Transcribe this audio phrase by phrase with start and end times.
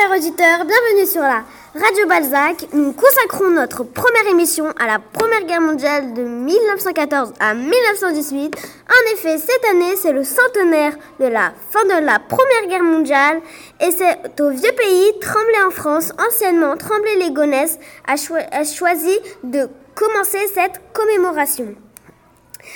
[0.00, 1.44] chers auditeurs, bienvenue sur la
[1.74, 2.66] Radio Balzac.
[2.72, 8.56] Nous consacrons notre première émission à la Première Guerre mondiale de 1914 à 1918.
[8.88, 13.40] En effet, cette année, c'est le centenaire de la fin de la Première Guerre mondiale
[13.80, 18.14] et c'est au vieux pays, Tremblay en France, anciennement Tremblay-les-Gonesse, a,
[18.52, 21.74] a choisi de commencer cette commémoration.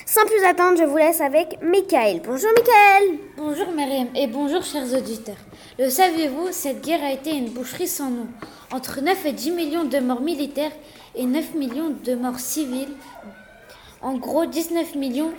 [0.06, 2.22] Sans plus attendre, je vous laisse avec Michael.
[2.24, 3.18] Bonjour Michael.
[3.36, 5.36] Bonjour Myriam et bonjour chers auditeurs.
[5.78, 8.26] Le saviez-vous, cette guerre a été une boucherie sans nom.
[8.72, 10.72] Entre 9 et 10 millions de morts militaires
[11.14, 12.94] et 9 millions de morts civiles.
[14.00, 15.32] En gros, 19 millions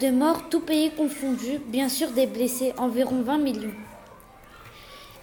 [0.00, 3.74] de morts, tout pays confondu, bien sûr des blessés, environ 20 millions.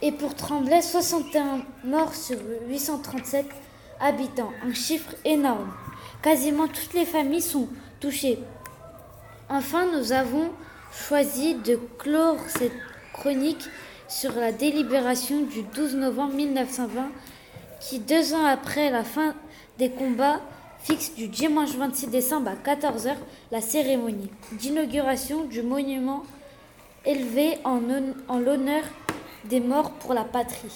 [0.01, 2.37] Et pour Tremblay, 61 morts sur
[2.67, 3.45] 837
[4.01, 5.71] habitants, un chiffre énorme.
[6.21, 8.39] Quasiment toutes les familles sont touchées.
[9.49, 10.49] Enfin, nous avons
[10.91, 12.73] choisi de clore cette
[13.13, 13.63] chronique
[14.07, 17.09] sur la délibération du 12 novembre 1920
[17.79, 19.35] qui, deux ans après la fin
[19.77, 20.41] des combats,
[20.79, 23.15] fixe du dimanche 26 décembre à 14h
[23.51, 26.23] la cérémonie d'inauguration du monument
[27.05, 27.79] élevé en,
[28.27, 28.83] en l'honneur
[29.45, 30.73] des morts pour la patrie.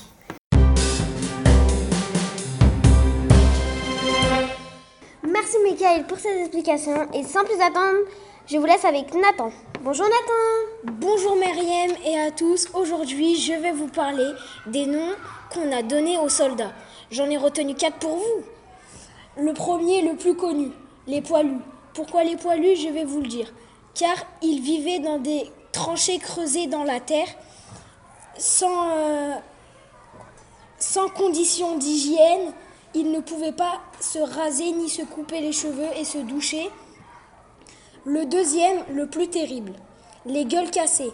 [5.24, 7.98] Merci Michael pour ces explications et sans plus attendre,
[8.50, 9.52] je vous laisse avec Nathan.
[9.82, 10.94] Bonjour Nathan.
[10.94, 12.68] Bonjour Myriam et à tous.
[12.74, 14.28] Aujourd'hui, je vais vous parler
[14.66, 15.14] des noms
[15.54, 16.72] qu'on a donnés aux soldats.
[17.12, 18.44] J'en ai retenu quatre pour vous.
[19.44, 20.72] Le premier, le plus connu,
[21.06, 21.60] les poilus.
[21.94, 23.54] Pourquoi les poilus Je vais vous le dire.
[23.94, 27.28] Car ils vivaient dans des tranchées creusées dans la terre
[28.36, 29.36] sans, euh,
[30.80, 32.52] sans conditions d'hygiène.
[32.96, 36.72] Ils ne pouvaient pas se raser ni se couper les cheveux et se doucher.
[38.06, 39.74] Le deuxième, le plus terrible,
[40.26, 41.12] les gueules cassées.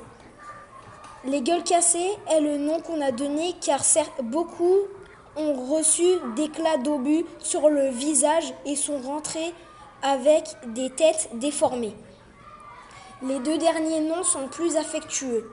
[1.23, 3.81] Les gueules cassées est le nom qu'on a donné car
[4.21, 4.77] beaucoup
[5.35, 6.03] ont reçu
[6.35, 9.51] d'éclats d'obus sur le visage et sont rentrés
[10.03, 11.95] avec des têtes déformées.
[13.23, 15.49] Les deux derniers noms sont plus affectueux.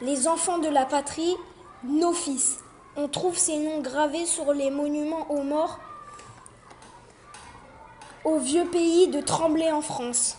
[0.00, 1.34] Les enfants de la patrie,
[1.82, 2.60] nos fils.
[2.96, 5.80] On trouve ces noms gravés sur les monuments aux morts
[8.24, 10.36] au vieux pays de Tremblay en France.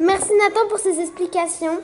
[0.00, 1.80] Merci Nathan pour ces explications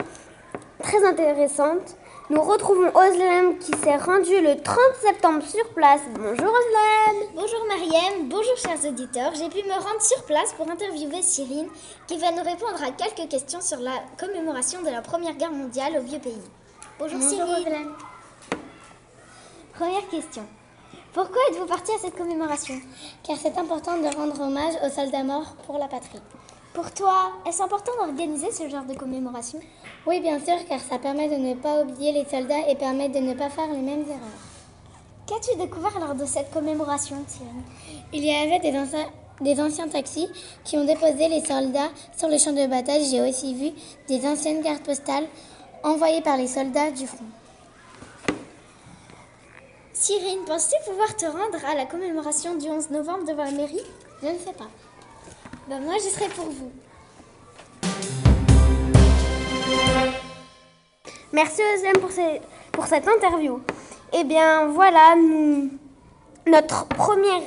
[0.81, 1.97] très intéressantes.
[2.29, 5.99] Nous retrouvons Oslem qui s'est rendu le 30 septembre sur place.
[6.13, 9.33] Bonjour Oslem Bonjour Mariam, bonjour chers auditeurs.
[9.35, 11.67] J'ai pu me rendre sur place pour interviewer Cyrine
[12.07, 15.97] qui va nous répondre à quelques questions sur la commémoration de la Première Guerre mondiale
[15.99, 16.41] au vieux pays.
[16.97, 17.89] Bonjour, bonjour Cyrine.
[19.73, 20.45] Première question.
[21.11, 22.75] Pourquoi êtes-vous parti à cette commémoration?
[23.23, 26.21] Car c'est important de rendre hommage aux soldats morts pour la patrie.
[26.75, 29.61] Pour toi, est-ce important d'organiser ce genre de commémoration?
[30.05, 33.19] Oui, bien sûr, car ça permet de ne pas oublier les soldats et permet de
[33.19, 34.43] ne pas faire les mêmes erreurs.
[35.25, 38.03] Qu'as-tu découvert lors de cette commémoration, Thierry?
[38.11, 39.07] Il y avait des, anciens,
[39.39, 40.27] des anciens taxis
[40.65, 43.05] qui ont déposé les soldats sur le champ de bataille.
[43.09, 43.71] J'ai aussi vu
[44.09, 45.27] des anciennes cartes postales
[45.81, 47.23] envoyées par les soldats du front.
[49.93, 53.79] Cyrine, penses-tu pouvoir te rendre à la commémoration du 11 novembre devant la mairie?
[54.21, 54.67] Je ne sais pas.
[55.67, 56.71] Ben moi, j'y serai pour vous.
[61.33, 62.11] Merci Ozem pour,
[62.71, 63.59] pour cette interview.
[64.13, 65.15] Eh bien voilà,
[66.45, 67.41] notre première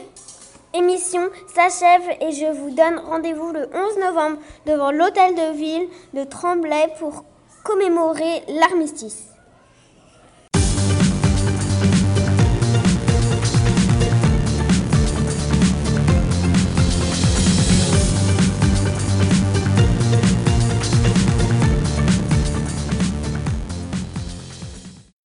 [0.75, 6.25] émission s'achève et je vous donne rendez-vous le 11 novembre devant l'hôtel de ville de
[6.25, 7.25] Tremblay pour
[7.63, 9.38] commémorer l'armistice.